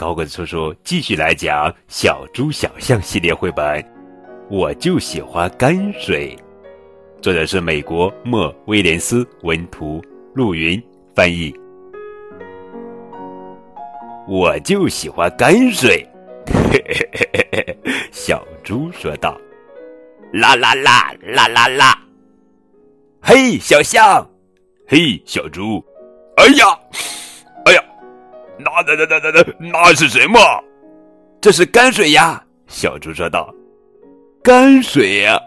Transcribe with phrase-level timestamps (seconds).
[0.00, 3.84] 高个子叔叔继续来讲《小猪小象》系列绘本，
[4.48, 6.34] 我就喜欢泔水。
[7.20, 10.02] 作者是美国莫威廉斯文图，
[10.34, 10.82] 陆云
[11.14, 11.54] 翻译。
[14.26, 16.08] 我就喜欢泔水，
[16.46, 17.78] 嘿嘿嘿嘿嘿，
[18.10, 19.38] 小猪说道
[20.32, 22.02] ：“啦啦啦啦啦啦，
[23.20, 24.26] 嘿，小象，
[24.88, 25.84] 嘿，小猪，
[26.38, 26.64] 哎呀！”
[28.86, 30.38] 那那那那那那是什么？
[31.40, 32.42] 这是泔水呀！
[32.66, 33.52] 小猪说道。
[34.42, 35.38] 泔水呀，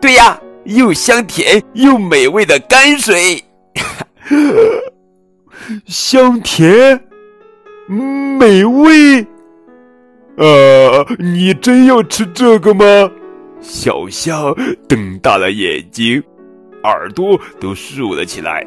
[0.00, 3.42] 对呀，又香甜又美味的泔水。
[5.86, 7.00] 香甜，
[8.38, 9.26] 美味。
[10.36, 12.84] 呃，你真要吃这个吗？
[13.60, 14.54] 小象
[14.88, 16.22] 瞪大了眼睛，
[16.82, 18.66] 耳朵都竖了起来。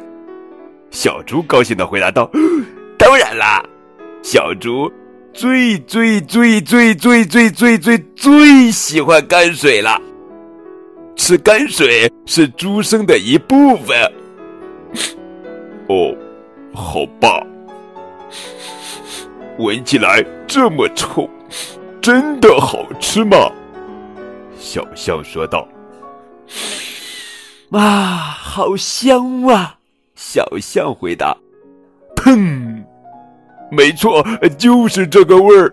[0.90, 2.30] 小猪高兴的回答道。
[2.98, 3.62] 当然啦，
[4.22, 4.90] 小猪
[5.32, 10.00] 最最最最最最最最最喜欢泔水了。
[11.14, 13.96] 吃泔水是猪生的一部分。
[15.88, 16.14] 哦，
[16.74, 17.42] 好吧。
[19.58, 21.28] 闻起来这么臭，
[22.00, 23.50] 真的好吃吗？
[24.58, 25.66] 小象说道。
[27.70, 29.76] 哇，好香啊！
[30.14, 31.36] 小象回答。
[32.14, 32.55] 砰！
[33.76, 35.72] 没错，就是这个味儿。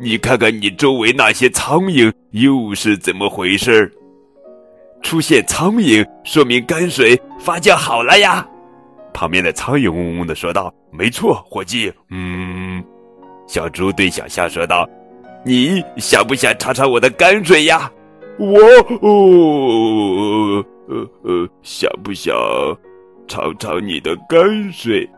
[0.00, 3.90] 你看看你周围那些苍蝇又是怎么回事？
[5.00, 8.46] 出现苍蝇，说明泔水发酵好了呀。
[9.14, 12.82] 旁边的苍蝇嗡嗡的说道：“没错，伙计。”嗯，
[13.46, 14.88] 小猪对小象说道
[15.44, 17.90] ：“你想不想尝尝我的泔水呀？”
[18.38, 18.60] 我
[19.02, 22.34] 哦呃呃，想不想
[23.26, 25.08] 尝尝你的泔水？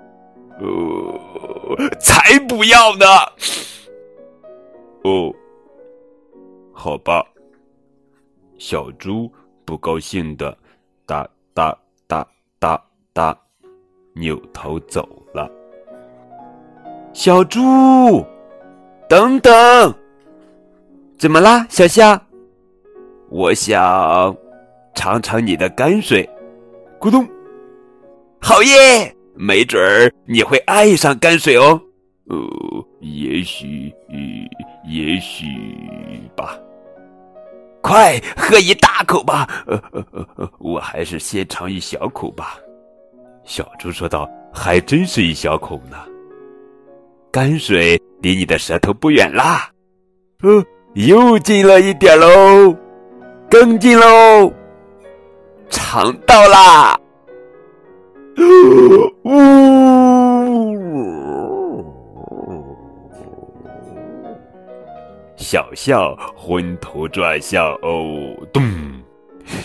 [0.61, 3.07] 呃，才不要呢！
[5.05, 5.35] 哦，
[6.73, 7.27] 好吧。
[8.59, 9.31] 小猪
[9.65, 10.55] 不高兴的
[11.07, 11.75] 哒哒
[12.07, 12.27] 哒
[12.59, 12.83] 哒
[13.15, 13.35] 哒，
[14.13, 15.51] 扭头走了。
[17.15, 18.23] 小猪，
[19.09, 19.95] 等等，
[21.19, 22.21] 怎么啦，小象？
[23.31, 24.37] 我想
[24.95, 26.29] 尝尝你的泔水。
[26.99, 27.27] 咕咚，
[28.43, 29.17] 好耶！
[29.43, 31.81] 没准儿你会爱上泔水哦，
[32.29, 32.37] 呃，
[33.01, 33.91] 也许，
[34.87, 35.47] 也许
[36.37, 36.59] 吧。
[37.81, 42.59] 快喝一大口吧，呃呃呃，我还是先尝一小口吧。
[43.45, 45.97] 小猪说道：“还真是一小口呢。
[47.33, 49.71] 泔水离你的舌头不远啦，
[50.43, 50.63] 呃，
[50.93, 52.77] 又近了一点喽，
[53.51, 54.53] 更近喽，
[55.71, 57.01] 尝到啦。”
[59.25, 59.35] 呜！
[65.37, 68.63] 小象昏头转向，哦，咚！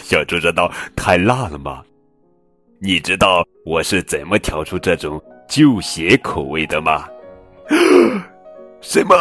[0.01, 1.83] 小猪说道：“太辣了吗？
[2.79, 7.07] 你知道我是怎么调出这种旧鞋口味的吗？”
[8.81, 9.15] 什么？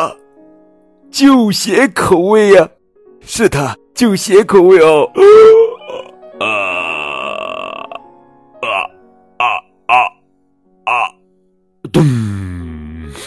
[1.10, 2.68] 旧鞋口味呀？
[3.20, 5.10] 是的，旧鞋口味哦。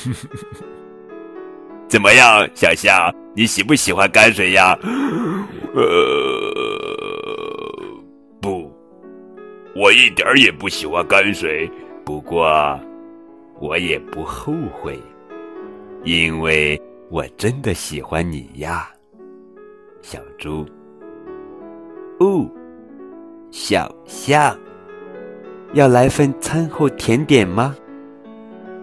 [1.87, 3.13] 怎么样，小象？
[3.35, 4.77] 你喜不喜欢泔水呀？
[5.73, 5.83] 呃，
[8.41, 8.71] 不，
[9.75, 11.69] 我一点也不喜欢泔水。
[12.03, 12.79] 不过，
[13.59, 14.99] 我也不后悔，
[16.03, 18.89] 因为我真的喜欢你呀，
[20.01, 20.65] 小猪。
[22.19, 22.49] 哦，
[23.51, 24.57] 小象，
[25.73, 27.75] 要来份餐后甜点吗？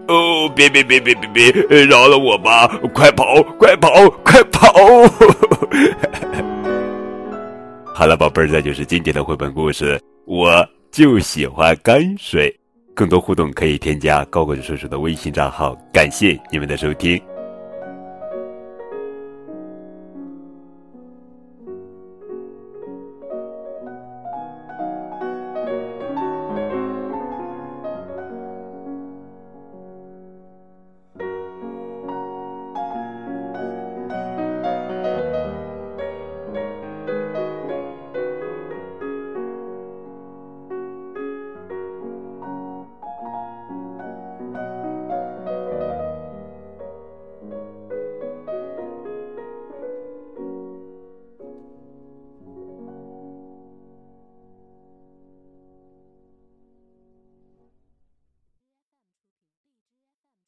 [0.09, 2.67] 哦，别别别别别别，饶了我吧！
[2.93, 3.89] 快跑，快跑，
[4.23, 4.73] 快跑！
[7.95, 10.01] 好了，宝贝儿，这就是今天的绘本故事。
[10.27, 12.55] 我就喜欢泔水。
[12.95, 15.75] 更多互动可以添加高个子叔叔的微信账号。
[15.93, 17.21] 感谢你们的收听。